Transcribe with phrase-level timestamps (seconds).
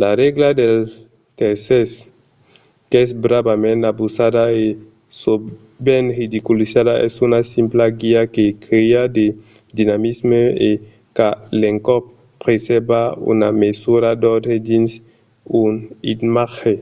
[0.00, 0.88] la règla dels
[1.40, 1.90] tèrces
[2.90, 4.66] qu'es bravament abusada e
[5.22, 9.26] sovent ridiculizada es una simpla guida que crèa de
[9.78, 10.70] dinamisme e
[11.16, 11.30] qu'a
[11.60, 12.04] l'encòp
[12.42, 13.00] presèrva
[13.32, 14.90] una mesura d’òrdre dins
[15.64, 15.74] un
[16.12, 16.74] imatge